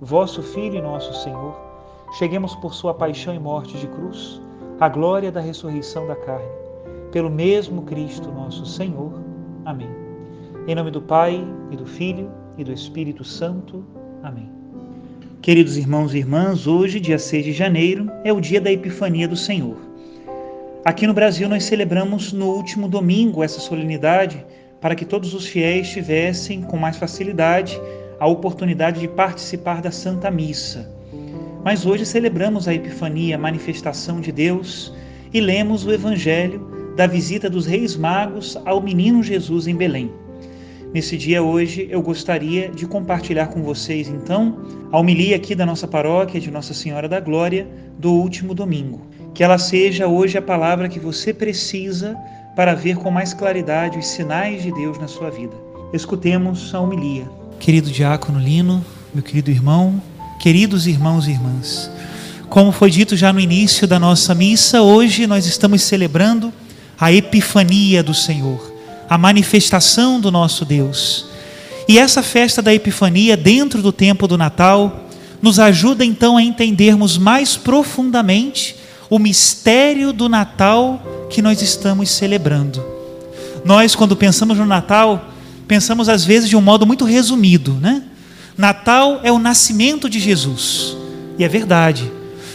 vosso 0.00 0.42
Filho 0.42 0.76
e 0.76 0.82
nosso 0.82 1.12
Senhor, 1.22 1.56
cheguemos 2.18 2.54
por 2.56 2.72
sua 2.72 2.94
paixão 2.94 3.34
e 3.34 3.38
morte 3.38 3.76
de 3.76 3.86
cruz 3.88 4.40
à 4.80 4.88
glória 4.88 5.32
da 5.32 5.40
ressurreição 5.40 6.06
da 6.06 6.14
carne, 6.14 6.46
pelo 7.10 7.28
mesmo 7.28 7.82
Cristo 7.82 8.30
nosso 8.30 8.64
Senhor. 8.64 9.12
Amém. 9.64 9.90
Em 10.66 10.74
nome 10.74 10.90
do 10.90 11.02
Pai 11.02 11.44
e 11.70 11.76
do 11.76 11.84
Filho 11.84 12.30
e 12.56 12.62
do 12.62 12.72
Espírito 12.72 13.24
Santo. 13.24 13.84
Amém. 14.22 14.48
Queridos 15.42 15.76
irmãos 15.76 16.14
e 16.14 16.18
irmãs, 16.18 16.66
hoje, 16.66 17.00
dia 17.00 17.18
6 17.18 17.44
de 17.44 17.52
janeiro, 17.52 18.10
é 18.22 18.32
o 18.32 18.40
dia 18.40 18.60
da 18.60 18.70
Epifania 18.70 19.26
do 19.26 19.36
Senhor. 19.36 19.76
Aqui 20.84 21.06
no 21.06 21.14
Brasil 21.14 21.48
nós 21.48 21.64
celebramos 21.64 22.32
no 22.32 22.46
último 22.46 22.88
domingo 22.88 23.42
essa 23.42 23.60
solenidade 23.60 24.44
para 24.80 24.94
que 24.94 25.04
todos 25.04 25.34
os 25.34 25.46
fiéis 25.46 25.90
tivessem 25.90 26.62
com 26.62 26.76
mais 26.76 26.96
facilidade 26.96 27.80
a 28.18 28.26
oportunidade 28.26 29.00
de 29.00 29.08
participar 29.08 29.80
da 29.80 29.90
Santa 29.90 30.30
Missa. 30.30 30.90
Mas 31.64 31.84
hoje 31.84 32.06
celebramos 32.06 32.68
a 32.68 32.74
Epifania, 32.74 33.36
a 33.36 33.38
manifestação 33.38 34.20
de 34.20 34.32
Deus, 34.32 34.92
e 35.32 35.40
lemos 35.40 35.84
o 35.84 35.92
Evangelho 35.92 36.94
da 36.96 37.06
visita 37.06 37.48
dos 37.48 37.66
Reis 37.66 37.96
Magos 37.96 38.56
ao 38.64 38.80
menino 38.80 39.22
Jesus 39.22 39.66
em 39.66 39.74
Belém. 39.74 40.10
Nesse 40.92 41.18
dia 41.18 41.42
hoje 41.42 41.86
eu 41.90 42.00
gostaria 42.00 42.70
de 42.70 42.86
compartilhar 42.86 43.48
com 43.48 43.62
vocês 43.62 44.08
então 44.08 44.58
a 44.90 44.98
homilia 44.98 45.36
aqui 45.36 45.54
da 45.54 45.66
nossa 45.66 45.86
paróquia 45.86 46.40
de 46.40 46.50
Nossa 46.50 46.72
Senhora 46.72 47.06
da 47.06 47.20
Glória 47.20 47.68
do 47.98 48.12
último 48.12 48.54
domingo. 48.54 49.02
Que 49.34 49.44
ela 49.44 49.58
seja 49.58 50.08
hoje 50.08 50.38
a 50.38 50.42
palavra 50.42 50.88
que 50.88 50.98
você 50.98 51.32
precisa 51.34 52.16
para 52.56 52.74
ver 52.74 52.96
com 52.96 53.10
mais 53.10 53.34
claridade 53.34 53.98
os 53.98 54.06
sinais 54.06 54.62
de 54.62 54.72
Deus 54.72 54.98
na 54.98 55.06
sua 55.06 55.30
vida. 55.30 55.54
Escutemos 55.92 56.74
a 56.74 56.80
homilia. 56.80 57.37
Querido 57.60 57.90
diácono 57.90 58.38
Lino, 58.38 58.84
meu 59.12 59.22
querido 59.22 59.50
irmão, 59.50 60.00
queridos 60.38 60.86
irmãos 60.86 61.26
e 61.26 61.32
irmãs, 61.32 61.90
como 62.48 62.72
foi 62.72 62.90
dito 62.90 63.16
já 63.16 63.32
no 63.32 63.40
início 63.40 63.86
da 63.86 63.98
nossa 63.98 64.34
missa, 64.34 64.80
hoje 64.80 65.26
nós 65.26 65.44
estamos 65.44 65.82
celebrando 65.82 66.52
a 66.98 67.12
Epifania 67.12 68.02
do 68.02 68.14
Senhor, 68.14 68.72
a 69.08 69.18
manifestação 69.18 70.20
do 70.20 70.30
nosso 70.30 70.64
Deus. 70.64 71.26
E 71.88 71.98
essa 71.98 72.22
festa 72.22 72.62
da 72.62 72.72
Epifania, 72.72 73.36
dentro 73.36 73.82
do 73.82 73.92
tempo 73.92 74.28
do 74.28 74.38
Natal, 74.38 75.08
nos 75.42 75.58
ajuda 75.58 76.04
então 76.04 76.36
a 76.36 76.42
entendermos 76.42 77.18
mais 77.18 77.56
profundamente 77.56 78.76
o 79.10 79.18
mistério 79.18 80.12
do 80.12 80.28
Natal 80.28 81.02
que 81.28 81.42
nós 81.42 81.60
estamos 81.60 82.10
celebrando. 82.10 82.82
Nós, 83.64 83.94
quando 83.94 84.16
pensamos 84.16 84.56
no 84.56 84.64
Natal, 84.64 85.32
pensamos 85.68 86.08
às 86.08 86.24
vezes 86.24 86.48
de 86.48 86.56
um 86.56 86.60
modo 86.60 86.86
muito 86.86 87.04
resumido, 87.04 87.74
né? 87.74 88.02
Natal 88.56 89.20
é 89.22 89.30
o 89.30 89.38
nascimento 89.38 90.08
de 90.08 90.18
Jesus. 90.18 90.96
E 91.38 91.44
é 91.44 91.48
verdade. 91.48 92.10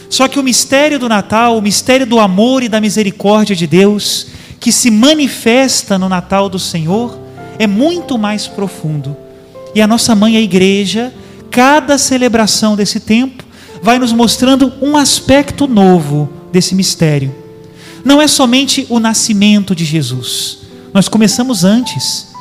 Só 0.10 0.28
que 0.28 0.40
o 0.40 0.44
mistério 0.44 1.00
do 1.00 1.08
Natal, 1.08 1.58
o 1.58 1.62
mistério 1.62 2.06
do 2.06 2.20
amor 2.20 2.62
e 2.64 2.68
da 2.68 2.82
misericórdia 2.82 3.56
de 3.56 3.66
Deus, 3.66 4.28
que 4.60 4.72
se 4.72 4.92
manifesta 4.92 5.98
no 5.98 6.10
Natal 6.10 6.50
do 6.50 6.60
Senhor, 6.60 7.18
é 7.58 7.68
muito 7.68 8.18
mais 8.18 8.48
profundo. 8.48 9.16
E 9.74 9.82
a 9.82 9.88
nossa 9.88 10.14
mãe, 10.14 10.36
a 10.36 10.42
igreja, 10.42 11.14
cada 11.50 11.98
celebração 11.98 12.76
desse 12.76 13.00
tempo, 13.00 13.44
vai 13.82 14.00
nos 14.00 14.12
mostrando 14.12 14.74
um 14.82 14.98
aspecto 14.98 15.68
novo 15.68 16.30
desse 16.52 16.76
mistério. 16.76 17.34
Não 18.04 18.22
é 18.22 18.28
somente 18.28 18.86
o 18.90 19.00
nascimento 19.00 19.76
de 19.76 19.86
Jesus. 19.86 20.60
Nós 20.94 21.08
começamos 21.08 21.64
antes. 21.64 22.33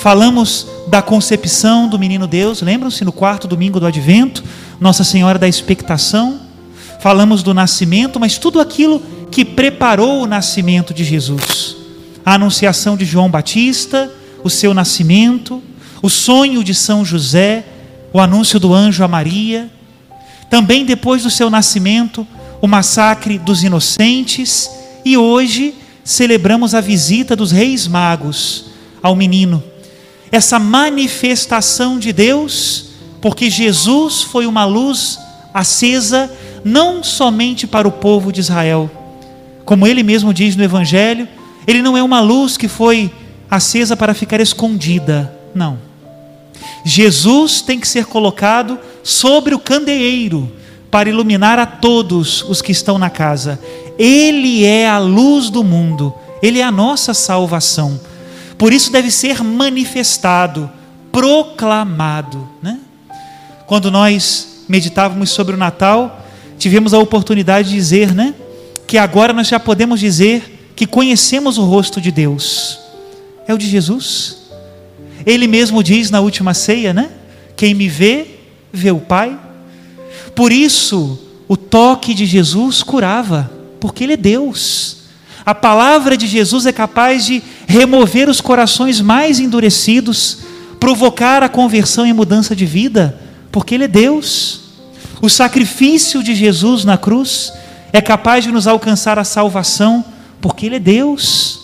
Falamos 0.00 0.66
da 0.86 1.02
concepção 1.02 1.86
do 1.86 1.98
menino 1.98 2.26
Deus, 2.26 2.62
lembram-se 2.62 3.04
no 3.04 3.12
quarto 3.12 3.46
domingo 3.46 3.78
do 3.78 3.84
advento, 3.84 4.42
Nossa 4.80 5.04
Senhora 5.04 5.38
da 5.38 5.46
expectação. 5.46 6.40
Falamos 7.02 7.42
do 7.42 7.52
nascimento, 7.52 8.18
mas 8.18 8.38
tudo 8.38 8.60
aquilo 8.60 9.02
que 9.30 9.44
preparou 9.44 10.22
o 10.22 10.26
nascimento 10.26 10.94
de 10.94 11.04
Jesus. 11.04 11.76
A 12.24 12.32
anunciação 12.32 12.96
de 12.96 13.04
João 13.04 13.30
Batista, 13.30 14.10
o 14.42 14.48
seu 14.48 14.72
nascimento, 14.72 15.62
o 16.00 16.08
sonho 16.08 16.64
de 16.64 16.74
São 16.74 17.04
José, 17.04 17.62
o 18.10 18.20
anúncio 18.20 18.58
do 18.58 18.72
anjo 18.72 19.04
a 19.04 19.08
Maria. 19.08 19.68
Também 20.48 20.86
depois 20.86 21.24
do 21.24 21.30
seu 21.30 21.50
nascimento, 21.50 22.26
o 22.62 22.66
massacre 22.66 23.38
dos 23.38 23.62
inocentes 23.62 24.70
e 25.04 25.18
hoje 25.18 25.74
celebramos 26.02 26.74
a 26.74 26.80
visita 26.80 27.36
dos 27.36 27.50
reis 27.50 27.86
magos 27.86 28.64
ao 29.02 29.14
menino. 29.14 29.62
Essa 30.32 30.58
manifestação 30.58 31.98
de 31.98 32.12
Deus, 32.12 32.86
porque 33.20 33.50
Jesus 33.50 34.22
foi 34.22 34.46
uma 34.46 34.64
luz 34.64 35.18
acesa 35.52 36.30
não 36.64 37.02
somente 37.02 37.66
para 37.66 37.88
o 37.88 37.92
povo 37.92 38.32
de 38.32 38.40
Israel, 38.40 38.90
como 39.64 39.86
ele 39.86 40.02
mesmo 40.02 40.32
diz 40.32 40.56
no 40.56 40.64
Evangelho, 40.64 41.28
ele 41.66 41.82
não 41.82 41.96
é 41.96 42.02
uma 42.02 42.20
luz 42.20 42.56
que 42.56 42.68
foi 42.68 43.12
acesa 43.50 43.96
para 43.96 44.14
ficar 44.14 44.40
escondida, 44.40 45.32
não. 45.54 45.78
Jesus 46.84 47.60
tem 47.60 47.78
que 47.78 47.88
ser 47.88 48.06
colocado 48.06 48.78
sobre 49.02 49.54
o 49.54 49.58
candeeiro 49.58 50.50
para 50.90 51.08
iluminar 51.08 51.58
a 51.58 51.66
todos 51.66 52.42
os 52.42 52.60
que 52.60 52.72
estão 52.72 52.98
na 52.98 53.10
casa. 53.10 53.60
Ele 53.98 54.64
é 54.64 54.88
a 54.88 54.98
luz 54.98 55.50
do 55.50 55.62
mundo, 55.62 56.14
ele 56.42 56.58
é 56.58 56.64
a 56.64 56.70
nossa 56.70 57.12
salvação. 57.14 58.00
Por 58.60 58.74
isso 58.74 58.92
deve 58.92 59.10
ser 59.10 59.42
manifestado, 59.42 60.70
proclamado. 61.10 62.46
Né? 62.62 62.78
Quando 63.66 63.90
nós 63.90 64.66
meditávamos 64.68 65.30
sobre 65.30 65.54
o 65.54 65.58
Natal, 65.58 66.26
tivemos 66.58 66.92
a 66.92 66.98
oportunidade 66.98 67.70
de 67.70 67.74
dizer 67.74 68.14
né, 68.14 68.34
que 68.86 68.98
agora 68.98 69.32
nós 69.32 69.48
já 69.48 69.58
podemos 69.58 69.98
dizer 69.98 70.72
que 70.76 70.86
conhecemos 70.86 71.56
o 71.56 71.64
rosto 71.64 72.02
de 72.02 72.12
Deus. 72.12 72.78
É 73.48 73.54
o 73.54 73.56
de 73.56 73.66
Jesus. 73.66 74.36
Ele 75.24 75.46
mesmo 75.46 75.82
diz 75.82 76.10
na 76.10 76.20
última 76.20 76.52
ceia, 76.52 76.92
né? 76.92 77.12
Quem 77.56 77.72
me 77.72 77.88
vê, 77.88 78.26
vê 78.70 78.90
o 78.90 79.00
Pai. 79.00 79.40
Por 80.34 80.52
isso, 80.52 81.18
o 81.48 81.56
toque 81.56 82.12
de 82.12 82.26
Jesus 82.26 82.82
curava, 82.82 83.50
porque 83.80 84.04
Ele 84.04 84.12
é 84.12 84.18
Deus. 84.18 85.00
A 85.44 85.54
palavra 85.54 86.16
de 86.16 86.26
Jesus 86.26 86.66
é 86.66 86.72
capaz 86.72 87.24
de 87.24 87.42
remover 87.70 88.28
os 88.28 88.40
corações 88.40 89.00
mais 89.00 89.38
endurecidos, 89.38 90.38
provocar 90.80 91.40
a 91.44 91.48
conversão 91.48 92.04
e 92.04 92.12
mudança 92.12 92.56
de 92.56 92.66
vida, 92.66 93.16
porque 93.52 93.76
Ele 93.76 93.84
é 93.84 93.88
Deus. 93.88 94.62
O 95.22 95.28
sacrifício 95.28 96.20
de 96.20 96.34
Jesus 96.34 96.84
na 96.84 96.98
cruz 96.98 97.52
é 97.92 98.00
capaz 98.00 98.42
de 98.42 98.50
nos 98.50 98.66
alcançar 98.66 99.20
a 99.20 99.24
salvação, 99.24 100.04
porque 100.40 100.66
Ele 100.66 100.76
é 100.76 100.80
Deus. 100.80 101.60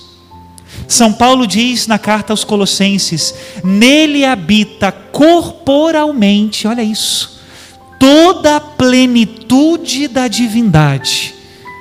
São 0.86 1.12
Paulo 1.12 1.44
diz 1.44 1.88
na 1.88 1.98
carta 1.98 2.32
aos 2.32 2.44
Colossenses: 2.44 3.34
nele 3.64 4.24
habita 4.24 4.92
corporalmente, 4.92 6.68
olha 6.68 6.84
isso, 6.84 7.40
toda 7.98 8.54
a 8.54 8.60
plenitude 8.60 10.06
da 10.06 10.28
divindade. 10.28 11.34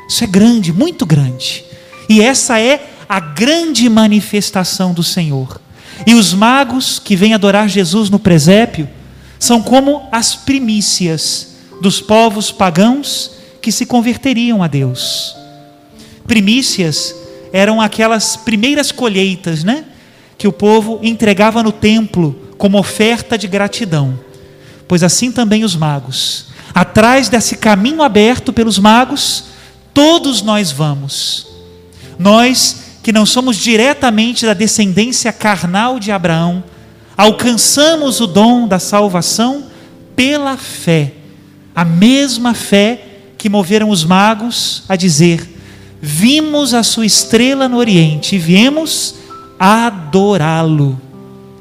Isso 0.09 0.23
é 0.23 0.27
grande, 0.27 0.73
muito 0.73 1.05
grande. 1.05 1.63
E 2.09 2.21
essa 2.21 2.59
é 2.59 2.94
a 3.07 3.19
grande 3.19 3.87
manifestação 3.89 4.93
do 4.93 5.03
Senhor. 5.03 5.61
E 6.05 6.13
os 6.13 6.33
magos 6.33 6.99
que 6.99 7.15
vêm 7.15 7.33
adorar 7.33 7.69
Jesus 7.69 8.09
no 8.09 8.19
presépio 8.19 8.87
são 9.39 9.61
como 9.61 10.07
as 10.11 10.35
primícias 10.35 11.55
dos 11.81 12.01
povos 12.01 12.51
pagãos 12.51 13.31
que 13.61 13.71
se 13.71 13.85
converteriam 13.85 14.61
a 14.61 14.67
Deus. 14.67 15.35
Primícias 16.27 17.15
eram 17.53 17.79
aquelas 17.79 18.35
primeiras 18.35 18.91
colheitas, 18.91 19.63
né? 19.63 19.85
Que 20.37 20.47
o 20.47 20.51
povo 20.51 20.99
entregava 21.01 21.63
no 21.63 21.71
templo 21.71 22.39
como 22.57 22.77
oferta 22.77 23.37
de 23.37 23.47
gratidão. 23.47 24.19
Pois 24.87 25.03
assim 25.03 25.31
também 25.31 25.63
os 25.63 25.75
magos. 25.75 26.47
Atrás 26.73 27.29
desse 27.29 27.55
caminho 27.55 28.01
aberto 28.01 28.51
pelos 28.51 28.77
magos, 28.77 29.45
todos 29.93 30.41
nós 30.41 30.71
vamos. 30.71 31.47
Nós 32.19 32.84
que 33.05 33.11
não 33.11 33.23
somos 33.23 33.57
diretamente 33.57 34.47
da 34.47 34.55
descendência 34.55 35.31
carnal 35.31 35.99
de 35.99 36.11
Abraão, 36.11 36.63
alcançamos 37.15 38.19
o 38.19 38.25
dom 38.25 38.67
da 38.67 38.79
salvação 38.79 39.65
pela 40.15 40.57
fé. 40.57 41.13
A 41.75 41.85
mesma 41.85 42.55
fé 42.55 42.99
que 43.37 43.47
moveram 43.47 43.91
os 43.91 44.03
magos 44.03 44.81
a 44.89 44.95
dizer: 44.95 45.47
Vimos 46.01 46.73
a 46.73 46.81
sua 46.81 47.05
estrela 47.05 47.69
no 47.69 47.77
Oriente 47.77 48.37
e 48.37 48.39
viemos 48.39 49.13
adorá-lo, 49.59 50.99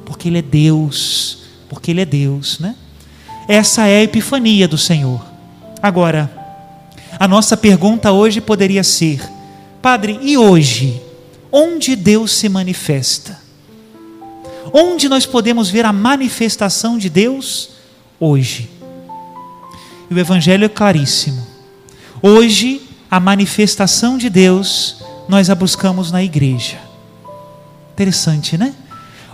porque 0.07 0.29
Ele 0.29 0.39
é 0.39 0.43
Deus, 0.43 1.41
porque 1.69 1.91
Ele 1.91 2.01
é 2.01 2.07
Deus, 2.07 2.59
né? 2.59 2.75
Essa 3.47 3.87
é 3.87 3.99
a 3.99 4.03
epifania 4.03 4.67
do 4.67 4.79
Senhor. 4.79 5.23
Agora, 5.83 6.33
a 7.21 7.29
nossa 7.29 7.55
pergunta 7.55 8.13
hoje 8.13 8.41
poderia 8.41 8.83
ser: 8.83 9.21
Padre, 9.83 10.19
e 10.23 10.39
hoje? 10.39 11.05
Onde 11.57 11.95
Deus 11.95 12.33
se 12.33 12.49
manifesta? 12.49 13.39
Onde 14.73 15.09
nós 15.09 15.25
podemos 15.25 15.71
ver 15.71 15.85
a 15.85 15.93
manifestação 15.93 16.99
de 16.99 17.09
Deus? 17.09 17.71
Hoje. 18.19 18.69
E 20.11 20.15
o 20.15 20.19
Evangelho 20.19 20.65
é 20.65 20.69
claríssimo. 20.69 21.47
Hoje, 22.21 22.83
a 23.09 23.21
manifestação 23.21 24.19
de 24.19 24.29
Deus, 24.29 24.97
nós 25.29 25.49
a 25.49 25.55
buscamos 25.55 26.11
na 26.11 26.25
igreja. 26.25 26.81
Interessante, 27.93 28.59
né? 28.59 28.75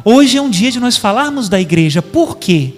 Hoje 0.05 0.37
é 0.37 0.43
um 0.43 0.51
dia 0.51 0.71
de 0.71 0.79
nós 0.79 0.99
falarmos 0.99 1.49
da 1.49 1.59
igreja. 1.59 2.03
Por 2.03 2.37
quê? 2.37 2.75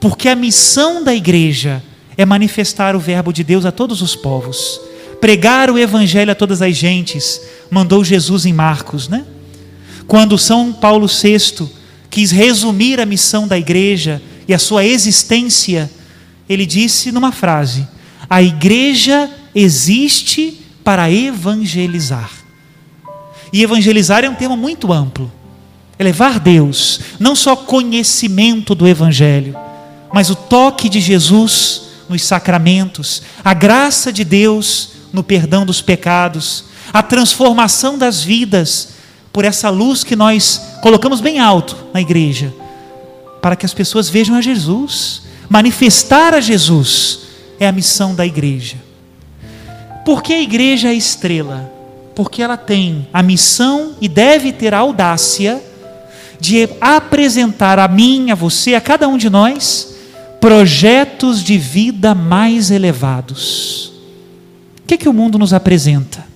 Porque 0.00 0.28
a 0.28 0.34
missão 0.34 1.04
da 1.04 1.14
igreja 1.14 1.80
é 2.16 2.26
manifestar 2.26 2.96
o 2.96 2.98
Verbo 2.98 3.32
de 3.32 3.44
Deus 3.44 3.64
a 3.64 3.70
todos 3.70 4.02
os 4.02 4.16
povos, 4.16 4.80
pregar 5.20 5.70
o 5.70 5.78
Evangelho 5.78 6.32
a 6.32 6.34
todas 6.34 6.62
as 6.62 6.74
gentes, 6.76 7.40
mandou 7.70 8.02
Jesus 8.04 8.46
em 8.46 8.52
Marcos, 8.52 9.08
né? 9.08 9.24
Quando 10.06 10.38
São 10.38 10.72
Paulo 10.72 11.06
VI 11.06 11.68
quis 12.08 12.30
resumir 12.30 12.98
a 13.00 13.06
missão 13.06 13.46
da 13.46 13.58
igreja 13.58 14.20
e 14.48 14.54
a 14.54 14.58
sua 14.58 14.84
existência, 14.84 15.90
ele 16.48 16.66
disse 16.66 17.12
numa 17.12 17.30
frase: 17.30 17.86
A 18.28 18.42
igreja 18.42 19.30
existe 19.54 20.60
para 20.82 21.10
evangelizar. 21.10 22.30
E 23.52 23.62
evangelizar 23.62 24.24
é 24.24 24.28
um 24.28 24.34
termo 24.34 24.56
muito 24.56 24.92
amplo. 24.92 25.30
É 25.98 26.02
levar 26.02 26.40
Deus, 26.40 27.00
não 27.18 27.36
só 27.36 27.54
conhecimento 27.54 28.74
do 28.74 28.88
Evangelho, 28.88 29.54
mas 30.12 30.30
o 30.30 30.34
toque 30.34 30.88
de 30.88 30.98
Jesus 30.98 31.82
nos 32.08 32.22
sacramentos, 32.22 33.22
a 33.44 33.52
graça 33.52 34.12
de 34.12 34.24
Deus 34.24 34.92
no 35.12 35.22
perdão 35.22 35.64
dos 35.66 35.80
pecados, 35.80 36.64
a 36.92 37.02
transformação 37.02 37.98
das 37.98 38.22
vidas 38.22 38.90
por 39.32 39.44
essa 39.44 39.70
luz 39.70 40.02
que 40.02 40.16
nós 40.16 40.60
colocamos 40.82 41.20
bem 41.20 41.38
alto 41.38 41.76
na 41.92 42.00
igreja, 42.00 42.52
para 43.40 43.56
que 43.56 43.66
as 43.66 43.74
pessoas 43.74 44.08
vejam 44.08 44.36
a 44.36 44.40
Jesus. 44.40 45.22
Manifestar 45.48 46.34
a 46.34 46.40
Jesus 46.40 47.20
é 47.58 47.66
a 47.66 47.72
missão 47.72 48.14
da 48.14 48.26
igreja. 48.26 48.76
Por 50.04 50.22
que 50.22 50.32
a 50.32 50.40
igreja 50.40 50.88
é 50.88 50.94
estrela? 50.94 51.70
Porque 52.14 52.42
ela 52.42 52.56
tem 52.56 53.06
a 53.12 53.22
missão 53.22 53.94
e 54.00 54.08
deve 54.08 54.52
ter 54.52 54.74
a 54.74 54.78
audácia 54.78 55.62
de 56.40 56.68
apresentar 56.80 57.78
a 57.78 57.86
mim, 57.86 58.30
a 58.30 58.34
você, 58.34 58.74
a 58.74 58.80
cada 58.80 59.06
um 59.06 59.18
de 59.18 59.28
nós, 59.28 59.94
projetos 60.40 61.44
de 61.44 61.58
vida 61.58 62.14
mais 62.14 62.70
elevados. 62.70 63.92
Que, 64.90 64.98
que 64.98 65.08
o 65.08 65.12
mundo 65.12 65.38
nos 65.38 65.54
apresenta? 65.54 66.26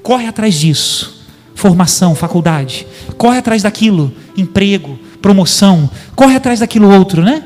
Corre 0.00 0.28
atrás 0.28 0.54
disso. 0.54 1.26
Formação, 1.56 2.14
faculdade. 2.14 2.86
Corre 3.18 3.38
atrás 3.38 3.64
daquilo. 3.64 4.14
Emprego, 4.36 4.96
promoção. 5.20 5.90
Corre 6.14 6.36
atrás 6.36 6.60
daquilo 6.60 6.88
outro, 6.88 7.24
né? 7.24 7.42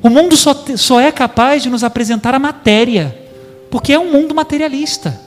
O 0.00 0.08
mundo 0.08 0.36
só, 0.36 0.54
só 0.76 1.00
é 1.00 1.10
capaz 1.10 1.64
de 1.64 1.68
nos 1.68 1.82
apresentar 1.82 2.32
a 2.32 2.38
matéria 2.38 3.18
porque 3.72 3.92
é 3.92 3.98
um 3.98 4.12
mundo 4.12 4.32
materialista. 4.36 5.20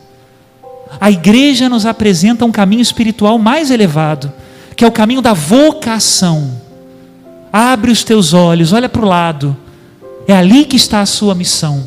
A 1.02 1.12
igreja 1.12 1.68
nos 1.68 1.86
apresenta 1.86 2.46
um 2.46 2.52
caminho 2.52 2.81
espiritual 2.81 3.38
mais 3.38 3.69
elevado, 3.69 4.31
que 4.74 4.86
é 4.86 4.88
o 4.88 4.92
caminho 4.92 5.22
da 5.22 5.34
vocação. 5.34 6.62
Abre 7.52 7.92
os 7.92 8.06
teus 8.06 8.31
olhos, 8.34 8.72
olha 8.72 8.88
para 8.88 9.02
o 9.02 9.10
lado. 9.10 9.57
É 10.25 10.34
ali 10.34 10.63
que 10.63 10.78
está 10.78 11.02
a 11.02 11.06
sua 11.06 11.36
missão. 11.36 11.86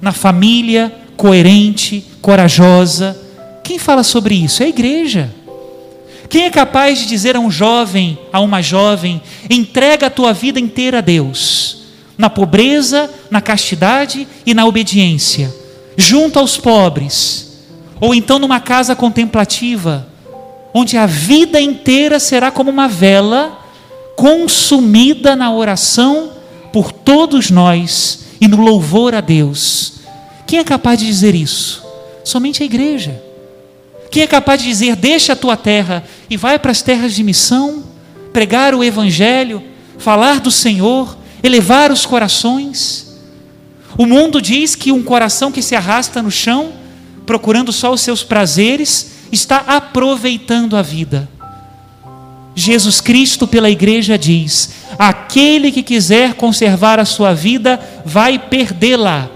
Na 0.00 0.12
família 0.12 1.03
coerente, 1.16 2.04
corajosa. 2.20 3.18
Quem 3.62 3.78
fala 3.78 4.02
sobre 4.02 4.34
isso? 4.34 4.62
É 4.62 4.66
a 4.66 4.68
igreja. 4.68 5.30
Quem 6.28 6.44
é 6.44 6.50
capaz 6.50 6.98
de 6.98 7.06
dizer 7.06 7.36
a 7.36 7.40
um 7.40 7.50
jovem, 7.50 8.18
a 8.32 8.40
uma 8.40 8.62
jovem, 8.62 9.22
entrega 9.48 10.06
a 10.06 10.10
tua 10.10 10.32
vida 10.32 10.58
inteira 10.58 10.98
a 10.98 11.00
Deus, 11.00 11.82
na 12.16 12.28
pobreza, 12.28 13.10
na 13.30 13.40
castidade 13.40 14.26
e 14.44 14.54
na 14.54 14.64
obediência? 14.66 15.64
junto 15.96 16.38
aos 16.38 16.56
pobres, 16.56 17.52
ou 18.00 18.14
então 18.14 18.38
numa 18.38 18.60
casa 18.60 18.94
contemplativa, 18.94 20.06
onde 20.72 20.96
a 20.96 21.06
vida 21.06 21.60
inteira 21.60 22.18
será 22.18 22.50
como 22.50 22.70
uma 22.70 22.88
vela 22.88 23.60
consumida 24.16 25.36
na 25.36 25.52
oração 25.52 26.30
por 26.72 26.92
todos 26.92 27.50
nós 27.50 28.26
e 28.40 28.48
no 28.48 28.60
louvor 28.60 29.14
a 29.14 29.20
Deus. 29.20 29.93
Quem 30.46 30.58
é 30.58 30.64
capaz 30.64 30.98
de 30.98 31.06
dizer 31.06 31.34
isso? 31.34 31.82
Somente 32.24 32.62
a 32.62 32.66
igreja. 32.66 33.20
Quem 34.10 34.22
é 34.22 34.26
capaz 34.26 34.62
de 34.62 34.68
dizer: 34.68 34.96
deixa 34.96 35.32
a 35.32 35.36
tua 35.36 35.56
terra 35.56 36.04
e 36.30 36.36
vai 36.36 36.58
para 36.58 36.70
as 36.70 36.82
terras 36.82 37.14
de 37.14 37.22
missão, 37.22 37.82
pregar 38.32 38.74
o 38.74 38.84
Evangelho, 38.84 39.62
falar 39.98 40.40
do 40.40 40.50
Senhor, 40.50 41.16
elevar 41.42 41.90
os 41.90 42.06
corações? 42.06 43.12
O 43.96 44.06
mundo 44.06 44.40
diz 44.40 44.74
que 44.74 44.92
um 44.92 45.02
coração 45.02 45.52
que 45.52 45.62
se 45.62 45.74
arrasta 45.74 46.22
no 46.22 46.30
chão, 46.30 46.72
procurando 47.24 47.72
só 47.72 47.92
os 47.92 48.00
seus 48.00 48.22
prazeres, 48.22 49.12
está 49.30 49.58
aproveitando 49.66 50.76
a 50.76 50.82
vida. 50.82 51.28
Jesus 52.54 53.00
Cristo, 53.00 53.46
pela 53.46 53.70
igreja, 53.70 54.16
diz: 54.16 54.70
aquele 54.98 55.72
que 55.72 55.82
quiser 55.82 56.34
conservar 56.34 57.00
a 57.00 57.04
sua 57.04 57.34
vida, 57.34 57.80
vai 58.04 58.38
perdê-la, 58.38 59.28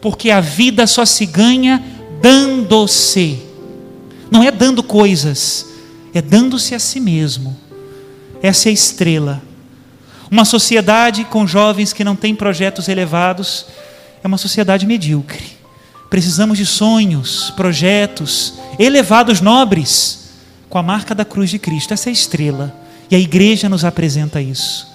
porque 0.00 0.30
a 0.30 0.40
vida 0.40 0.86
só 0.86 1.04
se 1.04 1.26
ganha 1.26 1.82
dando-se, 2.20 3.42
não 4.30 4.42
é 4.42 4.50
dando 4.50 4.82
coisas, 4.82 5.66
é 6.14 6.22
dando-se 6.22 6.74
a 6.74 6.78
si 6.78 7.00
mesmo. 7.00 7.56
Essa 8.42 8.68
é 8.68 8.70
a 8.70 8.74
estrela. 8.74 9.42
Uma 10.30 10.44
sociedade 10.44 11.24
com 11.24 11.46
jovens 11.46 11.92
que 11.92 12.04
não 12.04 12.16
têm 12.16 12.34
projetos 12.34 12.88
elevados 12.88 13.66
é 14.22 14.26
uma 14.26 14.38
sociedade 14.38 14.86
medíocre. 14.86 15.56
Precisamos 16.10 16.58
de 16.58 16.66
sonhos, 16.66 17.52
projetos 17.56 18.54
elevados, 18.78 19.40
nobres, 19.40 20.30
com 20.68 20.78
a 20.78 20.82
marca 20.82 21.14
da 21.14 21.24
cruz 21.24 21.50
de 21.50 21.58
Cristo. 21.58 21.94
Essa 21.94 22.08
é 22.08 22.10
a 22.10 22.12
estrela. 22.12 22.74
E 23.10 23.14
a 23.14 23.18
igreja 23.18 23.68
nos 23.68 23.84
apresenta 23.84 24.40
isso. 24.40 24.88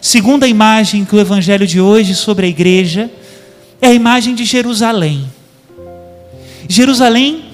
Segunda 0.00 0.46
imagem 0.46 1.04
que 1.04 1.16
o 1.16 1.20
evangelho 1.20 1.66
de 1.66 1.80
hoje 1.80 2.14
sobre 2.14 2.46
a 2.46 2.48
igreja 2.48 3.10
é 3.80 3.88
a 3.88 3.94
imagem 3.94 4.34
de 4.34 4.44
Jerusalém. 4.44 5.26
Jerusalém, 6.68 7.44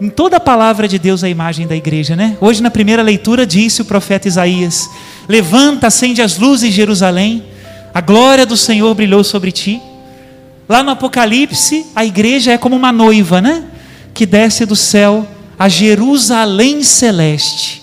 em 0.00 0.08
toda 0.08 0.36
a 0.36 0.40
palavra 0.40 0.86
de 0.86 0.98
Deus, 0.98 1.22
é 1.22 1.26
a 1.26 1.30
imagem 1.30 1.66
da 1.66 1.76
igreja, 1.76 2.14
né? 2.14 2.36
Hoje, 2.40 2.62
na 2.62 2.70
primeira 2.70 3.02
leitura, 3.02 3.46
disse 3.46 3.82
o 3.82 3.84
profeta 3.84 4.28
Isaías: 4.28 4.88
Levanta, 5.28 5.88
acende 5.88 6.22
as 6.22 6.38
luzes, 6.38 6.72
Jerusalém, 6.72 7.44
a 7.92 8.00
glória 8.00 8.46
do 8.46 8.56
Senhor 8.56 8.94
brilhou 8.94 9.24
sobre 9.24 9.52
ti. 9.52 9.80
Lá 10.68 10.82
no 10.82 10.90
Apocalipse, 10.90 11.86
a 11.94 12.04
igreja 12.04 12.52
é 12.52 12.58
como 12.58 12.76
uma 12.76 12.92
noiva, 12.92 13.40
né? 13.40 13.64
Que 14.14 14.26
desce 14.26 14.64
do 14.64 14.76
céu 14.76 15.26
a 15.58 15.68
Jerusalém 15.68 16.82
celeste. 16.82 17.82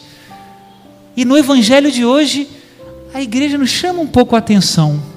E 1.17 1.25
no 1.25 1.37
evangelho 1.37 1.91
de 1.91 2.05
hoje, 2.05 2.47
a 3.13 3.21
igreja 3.21 3.57
nos 3.57 3.69
chama 3.69 4.01
um 4.01 4.07
pouco 4.07 4.35
a 4.35 4.39
atenção. 4.39 5.14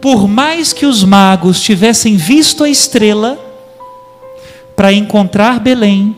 Por 0.00 0.28
mais 0.28 0.72
que 0.72 0.86
os 0.86 1.02
magos 1.02 1.60
tivessem 1.60 2.16
visto 2.16 2.62
a 2.62 2.68
estrela 2.68 3.38
para 4.76 4.92
encontrar 4.92 5.58
Belém, 5.58 6.14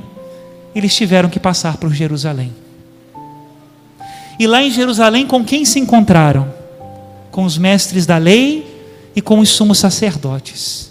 eles 0.75 0.95
tiveram 0.95 1.29
que 1.29 1.41
passar 1.41 1.79
por 1.79 1.93
Jerusalém. 1.93 2.53
E 4.39 4.47
lá 4.47 4.63
em 4.63 4.71
Jerusalém, 4.71 5.27
com 5.27 5.45
quem 5.45 5.65
se 5.65 5.79
encontraram? 5.79 6.53
Com 7.31 7.45
os 7.45 7.59
mestres 7.59 8.07
da 8.07 8.17
lei 8.17 8.67
e 9.15 9.21
com 9.21 9.39
os 9.39 9.49
sumos 9.51 9.79
sacerdotes. 9.79 10.91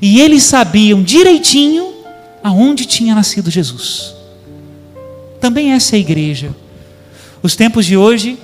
E 0.00 0.20
eles 0.20 0.42
sabiam 0.44 1.02
direitinho 1.02 1.92
aonde 2.42 2.86
tinha 2.86 3.14
nascido 3.14 3.50
Jesus. 3.50 4.14
Também 5.40 5.72
essa 5.72 5.94
é 5.94 5.98
a 5.98 6.00
igreja. 6.00 6.54
Os 7.42 7.54
tempos 7.54 7.86
de 7.86 7.96
hoje 7.96 8.38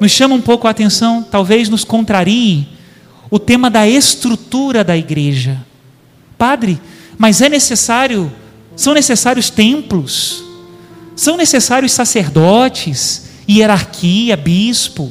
nos 0.00 0.12
chamam 0.12 0.38
um 0.38 0.42
pouco 0.42 0.66
a 0.66 0.70
atenção, 0.70 1.26
talvez 1.28 1.68
nos 1.68 1.84
contrarie 1.84 2.68
o 3.30 3.38
tema 3.38 3.68
da 3.70 3.86
estrutura 3.86 4.82
da 4.82 4.96
igreja. 4.96 5.64
Padre, 6.36 6.80
mas 7.16 7.42
é 7.42 7.48
necessário, 7.48 8.32
são 8.76 8.94
necessários 8.94 9.50
templos, 9.50 10.44
são 11.16 11.36
necessários 11.36 11.92
sacerdotes, 11.92 13.28
hierarquia, 13.48 14.36
bispo, 14.36 15.10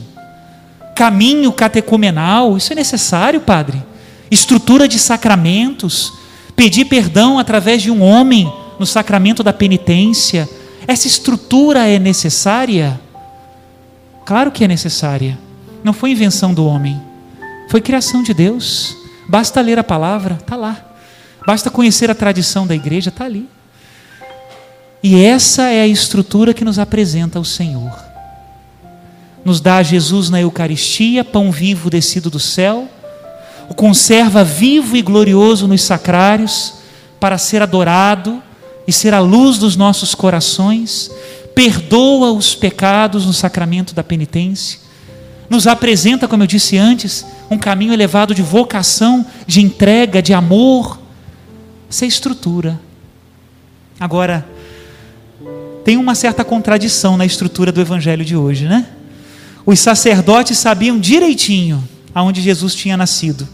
caminho 0.95 1.51
catecumenal, 1.51 2.57
isso 2.57 2.71
é 2.71 2.75
necessário, 2.75 3.41
padre. 3.41 3.83
Estrutura 4.31 4.87
de 4.87 4.97
sacramentos, 4.97 6.13
pedir 6.55 6.85
perdão 6.85 7.37
através 7.37 7.81
de 7.81 7.91
um 7.91 8.01
homem 8.01 8.51
no 8.79 8.85
sacramento 8.85 9.43
da 9.43 9.53
penitência, 9.53 10.49
essa 10.87 11.07
estrutura 11.07 11.87
é 11.87 11.99
necessária? 11.99 12.99
Claro 14.27 14.51
que 14.51 14.65
é 14.65 14.67
necessária. 14.67 15.39
Não 15.81 15.93
foi 15.93 16.11
invenção 16.11 16.53
do 16.53 16.65
homem, 16.65 17.01
foi 17.69 17.79
criação 17.79 18.21
de 18.21 18.33
Deus. 18.33 18.93
Basta 19.25 19.61
ler 19.61 19.79
a 19.79 19.85
palavra, 19.85 20.37
está 20.37 20.57
lá. 20.57 20.85
Basta 21.45 21.71
conhecer 21.71 22.11
a 22.11 22.15
tradição 22.15 22.67
da 22.67 22.75
igreja, 22.75 23.07
está 23.07 23.23
ali. 23.23 23.47
E 25.01 25.23
essa 25.23 25.69
é 25.69 25.79
a 25.79 25.87
estrutura 25.87 26.53
que 26.53 26.65
nos 26.65 26.77
apresenta 26.77 27.39
o 27.39 27.45
Senhor. 27.45 27.97
Nos 29.45 29.61
dá 29.61 29.81
Jesus 29.81 30.29
na 30.29 30.41
Eucaristia, 30.41 31.23
pão 31.23 31.49
vivo 31.49 31.89
descido 31.89 32.29
do 32.29 32.39
céu, 32.39 32.89
o 33.69 33.73
conserva 33.73 34.43
vivo 34.43 34.97
e 34.97 35.01
glorioso 35.01 35.69
nos 35.69 35.83
sacrários, 35.83 36.73
para 37.17 37.37
ser 37.37 37.61
adorado 37.61 38.43
e 38.85 38.91
ser 38.91 39.13
a 39.13 39.21
luz 39.21 39.57
dos 39.57 39.77
nossos 39.77 40.13
corações, 40.13 41.09
perdoa 41.57 42.31
os 42.33 42.53
pecados 42.53 43.25
no 43.25 43.33
sacramento 43.33 43.95
da 43.95 44.03
penitência, 44.03 44.79
nos 45.49 45.65
apresenta, 45.65 46.27
como 46.27 46.43
eu 46.43 46.47
disse 46.47 46.77
antes, 46.77 47.25
um 47.49 47.57
caminho 47.57 47.91
elevado 47.91 48.35
de 48.35 48.43
vocação, 48.43 49.25
de 49.47 49.59
entrega, 49.59 50.21
de 50.21 50.35
amor, 50.35 50.99
essa 51.89 52.05
é 52.05 52.07
estrutura. 52.07 52.79
Agora, 53.99 54.47
tem 55.83 55.97
uma 55.97 56.13
certa 56.13 56.43
contradição 56.43 57.17
na 57.17 57.25
estrutura 57.25 57.71
do 57.71 57.81
evangelho 57.81 58.23
de 58.23 58.35
hoje, 58.35 58.65
né? 58.65 58.85
Os 59.65 59.79
sacerdotes 59.79 60.59
sabiam 60.59 60.99
direitinho 60.99 61.83
aonde 62.13 62.39
Jesus 62.39 62.75
tinha 62.75 62.95
nascido, 62.95 63.47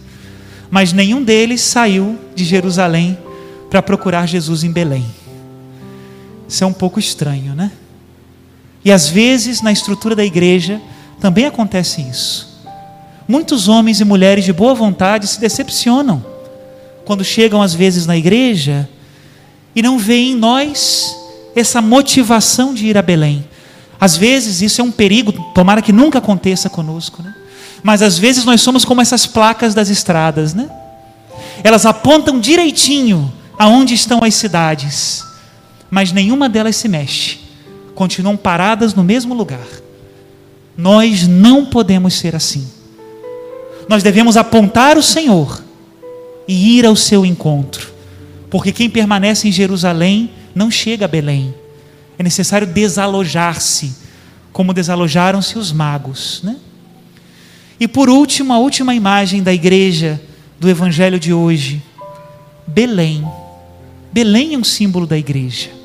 mas 0.69 0.91
nenhum 0.91 1.23
deles 1.23 1.61
saiu 1.61 2.19
de 2.35 2.43
Jerusalém 2.43 3.17
para 3.69 3.81
procurar 3.81 4.27
Jesus 4.27 4.65
em 4.65 4.73
Belém. 4.73 5.05
Isso 6.49 6.65
é 6.65 6.67
um 6.67 6.73
pouco 6.73 6.99
estranho, 6.99 7.55
né? 7.55 7.71
E 8.83 8.91
às 8.91 9.07
vezes 9.07 9.61
na 9.61 9.71
estrutura 9.71 10.15
da 10.15 10.25
igreja 10.25 10.81
também 11.19 11.45
acontece 11.45 12.01
isso. 12.01 12.61
Muitos 13.27 13.67
homens 13.67 14.01
e 14.01 14.05
mulheres 14.05 14.43
de 14.43 14.51
boa 14.51 14.73
vontade 14.73 15.27
se 15.27 15.39
decepcionam 15.39 16.23
quando 17.05 17.23
chegam 17.23 17.61
às 17.61 17.73
vezes 17.73 18.05
na 18.05 18.17
igreja 18.17 18.89
e 19.75 19.81
não 19.81 19.97
veem 19.97 20.31
em 20.31 20.35
nós 20.35 21.15
essa 21.55 21.81
motivação 21.81 22.73
de 22.73 22.87
ir 22.87 22.97
a 22.97 23.01
Belém. 23.01 23.45
Às 23.99 24.17
vezes 24.17 24.61
isso 24.61 24.81
é 24.81 24.83
um 24.83 24.91
perigo, 24.91 25.31
tomara 25.53 25.81
que 25.81 25.93
nunca 25.93 26.17
aconteça 26.17 26.69
conosco, 26.69 27.23
né? 27.23 27.33
Mas 27.81 28.01
às 28.01 28.17
vezes 28.17 28.43
nós 28.43 28.61
somos 28.61 28.83
como 28.83 29.01
essas 29.01 29.25
placas 29.25 29.73
das 29.73 29.89
estradas, 29.89 30.53
né? 30.53 30.69
Elas 31.63 31.85
apontam 31.85 32.39
direitinho 32.39 33.31
aonde 33.57 33.93
estão 33.93 34.23
as 34.23 34.35
cidades, 34.35 35.23
mas 35.89 36.11
nenhuma 36.11 36.49
delas 36.49 36.75
se 36.75 36.87
mexe. 36.87 37.42
Continuam 37.95 38.35
paradas 38.35 38.93
no 38.93 39.03
mesmo 39.03 39.33
lugar. 39.33 39.67
Nós 40.77 41.27
não 41.27 41.65
podemos 41.65 42.15
ser 42.15 42.35
assim. 42.35 42.67
Nós 43.87 44.01
devemos 44.01 44.37
apontar 44.37 44.97
o 44.97 45.03
Senhor 45.03 45.63
e 46.47 46.77
ir 46.77 46.85
ao 46.85 46.95
seu 46.95 47.25
encontro. 47.25 47.91
Porque 48.49 48.71
quem 48.71 48.89
permanece 48.89 49.47
em 49.47 49.51
Jerusalém 49.51 50.31
não 50.53 50.69
chega 50.69 51.05
a 51.05 51.07
Belém. 51.07 51.53
É 52.17 52.23
necessário 52.23 52.67
desalojar-se, 52.67 53.95
como 54.51 54.73
desalojaram-se 54.73 55.57
os 55.57 55.71
magos. 55.71 56.41
Né? 56.43 56.57
E 57.79 57.87
por 57.87 58.09
último, 58.09 58.53
a 58.53 58.59
última 58.59 58.93
imagem 58.93 59.41
da 59.41 59.53
igreja 59.53 60.21
do 60.59 60.69
evangelho 60.69 61.19
de 61.19 61.33
hoje: 61.33 61.81
Belém. 62.65 63.27
Belém 64.11 64.53
é 64.53 64.57
um 64.57 64.63
símbolo 64.63 65.07
da 65.07 65.17
igreja. 65.17 65.82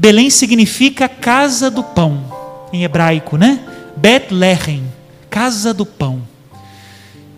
Belém 0.00 0.30
significa 0.30 1.08
casa 1.08 1.70
do 1.70 1.84
pão, 1.84 2.24
em 2.72 2.82
hebraico, 2.82 3.36
né? 3.36 3.60
Bethlehem, 3.96 4.84
casa 5.28 5.72
do 5.72 5.84
pão. 5.84 6.22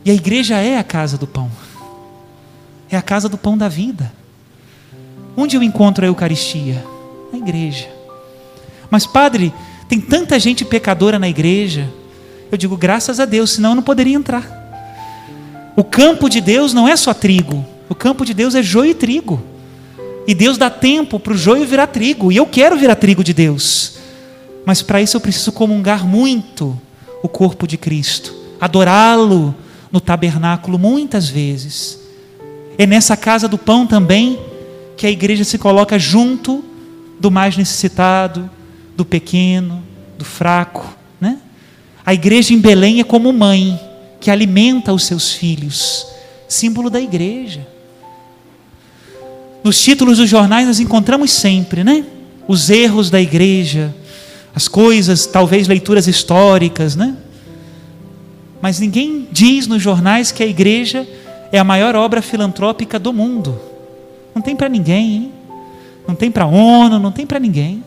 E 0.04 0.10
a 0.10 0.14
igreja 0.14 0.56
é 0.56 0.78
a 0.78 0.84
casa 0.84 1.18
do 1.18 1.26
pão 1.26 1.50
é 2.94 2.98
a 2.98 3.02
casa 3.02 3.28
do 3.28 3.38
pão 3.38 3.56
da 3.56 3.68
vida. 3.68 4.12
Onde 5.36 5.56
eu 5.56 5.62
encontro 5.62 6.04
a 6.04 6.08
Eucaristia? 6.08 6.84
Na 7.32 7.38
igreja. 7.38 7.88
Mas, 8.90 9.06
padre, 9.06 9.52
tem 9.88 9.98
tanta 9.98 10.38
gente 10.38 10.64
pecadora 10.64 11.18
na 11.18 11.28
igreja. 11.28 11.88
Eu 12.50 12.58
digo, 12.58 12.76
graças 12.76 13.18
a 13.18 13.24
Deus, 13.24 13.52
senão 13.52 13.70
eu 13.70 13.76
não 13.76 13.82
poderia 13.82 14.14
entrar. 14.14 14.60
O 15.74 15.82
campo 15.82 16.28
de 16.28 16.40
Deus 16.40 16.74
não 16.74 16.86
é 16.86 16.94
só 16.96 17.14
trigo, 17.14 17.64
o 17.88 17.94
campo 17.94 18.26
de 18.26 18.34
Deus 18.34 18.54
é 18.54 18.62
joio 18.62 18.90
e 18.90 18.94
trigo. 18.94 19.42
E 20.26 20.34
Deus 20.34 20.56
dá 20.56 20.70
tempo 20.70 21.18
para 21.18 21.32
o 21.32 21.36
joio 21.36 21.66
virar 21.66 21.88
trigo, 21.88 22.30
e 22.30 22.36
eu 22.36 22.46
quero 22.46 22.76
virar 22.76 22.96
trigo 22.96 23.24
de 23.24 23.32
Deus. 23.32 23.94
Mas 24.64 24.82
para 24.82 25.02
isso 25.02 25.16
eu 25.16 25.20
preciso 25.20 25.52
comungar 25.52 26.06
muito 26.06 26.78
o 27.22 27.28
corpo 27.28 27.66
de 27.66 27.76
Cristo, 27.76 28.34
adorá-lo 28.60 29.54
no 29.90 30.00
tabernáculo 30.00 30.78
muitas 30.78 31.28
vezes 31.28 32.02
é 32.78 32.86
nessa 32.86 33.16
casa 33.16 33.46
do 33.46 33.58
pão 33.58 33.86
também 33.86 34.38
que 34.96 35.06
a 35.06 35.10
igreja 35.10 35.44
se 35.44 35.58
coloca 35.58 35.98
junto 35.98 36.64
do 37.20 37.30
mais 37.30 37.56
necessitado, 37.56 38.50
do 38.96 39.04
pequeno, 39.04 39.82
do 40.18 40.24
fraco. 40.24 40.96
Né? 41.20 41.38
A 42.04 42.14
igreja 42.14 42.52
em 42.52 42.58
Belém 42.58 43.00
é 43.00 43.04
como 43.04 43.32
mãe 43.32 43.78
que 44.20 44.30
alimenta 44.30 44.92
os 44.92 45.04
seus 45.04 45.32
filhos, 45.32 46.06
símbolo 46.48 46.88
da 46.88 47.00
igreja. 47.00 47.66
Nos 49.62 49.80
títulos 49.80 50.18
dos 50.18 50.28
jornais 50.28 50.66
nós 50.66 50.80
encontramos 50.80 51.30
sempre, 51.30 51.84
né? 51.84 52.04
Os 52.48 52.68
erros 52.70 53.10
da 53.10 53.20
igreja, 53.20 53.94
as 54.54 54.66
coisas, 54.68 55.26
talvez 55.26 55.68
leituras 55.68 56.06
históricas, 56.06 56.96
né? 56.96 57.16
Mas 58.60 58.80
ninguém 58.80 59.28
diz 59.30 59.66
nos 59.66 59.82
jornais 59.82 60.32
que 60.32 60.42
a 60.42 60.46
igreja 60.46 61.06
é 61.50 61.58
a 61.58 61.64
maior 61.64 61.94
obra 61.94 62.22
filantrópica 62.22 62.98
do 62.98 63.12
mundo. 63.12 63.58
Não 64.34 64.42
tem 64.42 64.56
para 64.56 64.68
ninguém, 64.68 65.14
hein? 65.14 65.32
não 66.06 66.14
tem 66.14 66.30
para 66.30 66.44
a 66.44 66.48
ONU, 66.48 66.98
não 66.98 67.12
tem 67.12 67.26
para 67.26 67.38
ninguém. 67.38 67.82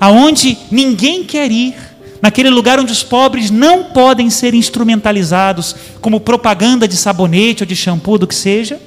Aonde 0.00 0.58
ninguém 0.70 1.24
quer 1.24 1.50
ir, 1.50 1.74
naquele 2.20 2.50
lugar 2.50 2.78
onde 2.78 2.92
os 2.92 3.02
pobres 3.02 3.50
não 3.50 3.84
podem 3.84 4.30
ser 4.30 4.54
instrumentalizados 4.54 5.76
como 6.00 6.20
propaganda 6.20 6.88
de 6.88 6.96
sabonete 6.96 7.62
ou 7.62 7.66
de 7.66 7.76
shampoo, 7.76 8.18
do 8.18 8.26
que 8.26 8.34
seja, 8.34 8.80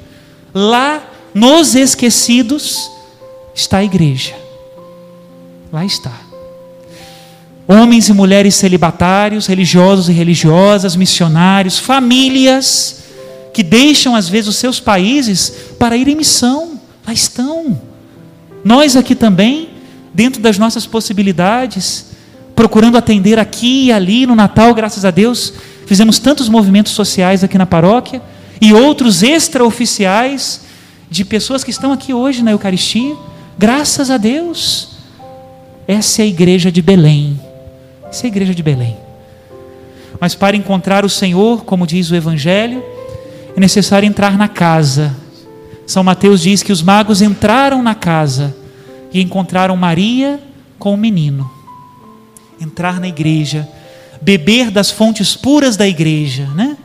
lá 0.54 1.02
nos 1.40 1.74
esquecidos 1.74 2.92
está 3.56 3.78
a 3.78 3.84
igreja. 3.84 4.36
Lá 5.72 5.86
está. 5.86 6.12
Homens 7.66 8.10
e 8.10 8.14
mulheres 8.14 8.56
celibatários, 8.56 9.48
religiosos 9.48 10.10
e 10.10 10.12
religiosas, 10.12 10.98
missionários, 10.98 11.80
famílias 11.80 13.04
que 13.54 13.64
deixam 13.64 14.16
às 14.16 14.28
vezes 14.28 14.50
os 14.50 14.56
seus 14.58 14.80
países 14.82 15.54
para 15.80 15.96
ir 15.96 16.10
em 16.10 16.16
missão. 16.16 16.80
Lá 17.08 17.14
estão. 17.14 17.80
Nós 18.64 18.98
aqui 18.98 19.16
também, 19.16 19.70
dentro 20.14 20.42
das 20.42 20.58
nossas 20.58 20.86
possibilidades, 20.86 22.08
procurando 22.54 22.98
atender 22.98 23.40
aqui 23.40 23.86
e 23.86 23.92
ali 23.94 24.26
no 24.26 24.36
Natal, 24.36 24.74
graças 24.74 25.06
a 25.06 25.12
Deus, 25.12 25.54
fizemos 25.86 26.20
tantos 26.20 26.50
movimentos 26.50 26.92
sociais 26.92 27.46
aqui 27.46 27.58
na 27.58 27.66
paróquia 27.66 28.22
e 28.60 28.74
outros 28.74 29.24
extraoficiais 29.24 30.68
de 31.10 31.26
pessoas 31.26 31.64
que 31.64 31.72
estão 31.72 31.92
aqui 31.92 32.14
hoje 32.14 32.44
na 32.44 32.52
Eucaristia. 32.52 33.16
Graças 33.58 34.12
a 34.12 34.18
Deus. 34.18 34.90
Essa 35.88 36.22
é 36.22 36.26
a 36.26 36.28
igreja 36.28 36.72
de 36.72 36.82
Belém. 36.82 37.40
Essa 38.08 38.26
é 38.26 38.28
a 38.28 38.30
igreja 38.30 38.54
de 38.54 38.62
Belém. 38.62 38.96
Mas 40.20 40.36
para 40.36 40.56
encontrar 40.56 41.04
o 41.04 41.10
Senhor, 41.10 41.64
como 41.64 41.88
diz 41.88 42.12
o 42.12 42.16
Evangelho, 42.16 42.84
é 43.56 43.60
necessário 43.60 44.06
entrar 44.06 44.38
na 44.38 44.48
casa. 44.48 45.16
São 45.88 46.04
Mateus 46.04 46.42
diz 46.42 46.62
que 46.62 46.72
os 46.72 46.84
magos 46.84 47.22
entraram 47.22 47.82
na 47.82 47.96
casa 47.96 48.56
e 49.12 49.22
encontraram 49.22 49.76
Maria 49.76 50.40
com 50.78 50.94
o 50.94 50.98
menino. 50.98 51.50
Entrar 52.62 53.00
na 53.00 53.08
igreja, 53.08 53.68
beber 54.22 54.70
das 54.70 54.92
fontes 54.92 55.36
puras 55.36 55.76
da 55.76 55.88
igreja, 55.88 56.46
né? 56.56 56.78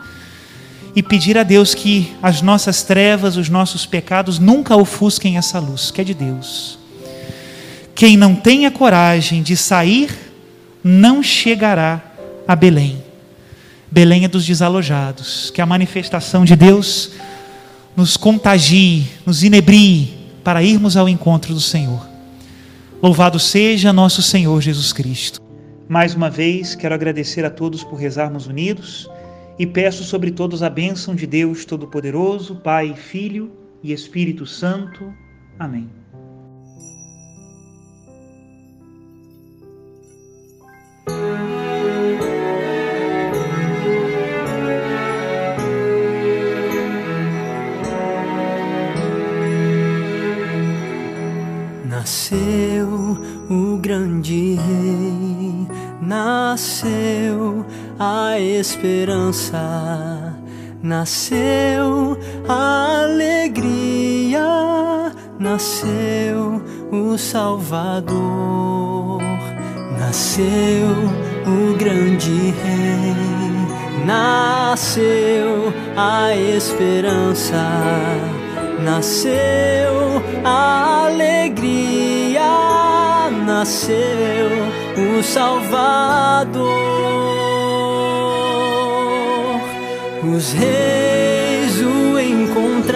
E 0.96 1.02
pedir 1.02 1.36
a 1.36 1.42
Deus 1.42 1.74
que 1.74 2.12
as 2.22 2.40
nossas 2.40 2.82
trevas, 2.82 3.36
os 3.36 3.48
nossos 3.48 3.84
pecados 3.84 4.38
nunca 4.38 4.76
ofusquem 4.76 5.36
essa 5.36 5.58
luz, 5.58 5.90
que 5.90 6.00
é 6.00 6.04
de 6.04 6.14
Deus. 6.14 6.78
Quem 7.94 8.16
não 8.16 8.34
tenha 8.34 8.70
coragem 8.70 9.42
de 9.42 9.56
sair, 9.56 10.10
não 10.82 11.22
chegará 11.22 12.02
a 12.46 12.54
Belém. 12.54 13.02
Belém 13.90 14.24
é 14.24 14.28
dos 14.28 14.44
desalojados. 14.44 15.50
Que 15.50 15.60
a 15.60 15.66
manifestação 15.66 16.44
de 16.44 16.56
Deus 16.56 17.12
nos 17.96 18.16
contagie, 18.16 19.06
nos 19.24 19.44
inebrie 19.44 20.12
para 20.42 20.62
irmos 20.62 20.96
ao 20.96 21.08
encontro 21.08 21.54
do 21.54 21.60
Senhor. 21.60 22.06
Louvado 23.00 23.38
seja 23.38 23.92
nosso 23.92 24.22
Senhor 24.22 24.60
Jesus 24.60 24.92
Cristo. 24.92 25.40
Mais 25.88 26.14
uma 26.14 26.30
vez, 26.30 26.74
quero 26.74 26.94
agradecer 26.94 27.44
a 27.44 27.50
todos 27.50 27.84
por 27.84 27.96
rezarmos 27.96 28.46
unidos 28.46 29.08
e 29.58 29.66
peço 29.66 30.02
sobre 30.04 30.30
todos 30.30 30.62
a 30.62 30.70
bênção 30.70 31.14
de 31.14 31.26
Deus 31.26 31.64
Todo-Poderoso, 31.64 32.56
Pai, 32.56 32.94
Filho 32.94 33.52
e 33.82 33.92
Espírito 33.92 34.46
Santo. 34.46 35.12
Amém. 35.58 35.88
Nasceu 51.88 52.88
o 53.49 53.78
grande 53.78 54.54
rei, 54.54 55.66
nasceu 56.02 57.03
esperança, 58.58 60.34
nasceu 60.82 62.16
a 62.49 63.02
alegria, 63.04 65.12
nasceu 65.38 66.62
o 66.90 67.18
Salvador, 67.18 69.20
nasceu 69.99 70.88
o 71.46 71.76
grande 71.76 72.54
rei, 72.62 73.14
nasceu 74.06 75.73
a 75.96 76.34
esperança 76.34 77.62
nasceu 78.84 80.23
a 80.44 81.06
alegria, 81.06 82.42
nasceu 83.46 84.50
o 84.96 85.23
Salvador. 85.23 87.33
Os 90.36 90.52
reis 90.52 91.80
o 91.80 92.18
encontraram, 92.18 92.90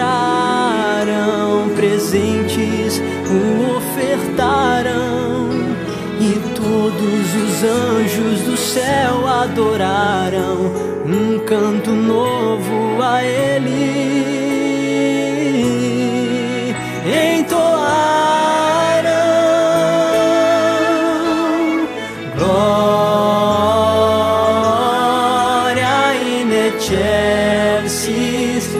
presentes 1.73 3.01
o 3.29 3.77
ofertaram, 3.77 5.47
e 6.19 6.33
todos 6.53 7.35
os 7.35 7.63
anjos 7.63 8.41
do 8.41 8.57
céu 8.57 9.25
adoraram. 9.25 10.73
Um 11.05 11.39
canto 11.45 11.91
novo 11.91 13.01
a 13.01 13.23
ele 13.23 14.09
never 27.09 27.89
ceased. 27.89 28.75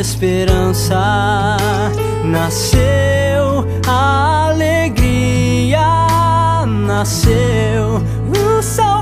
Esperança 0.00 1.56
nasceu 2.24 3.66
a 3.86 4.48
alegria, 4.48 5.86
nasceu 6.86 8.00
o 8.28 8.62
Salvador. 8.62 8.99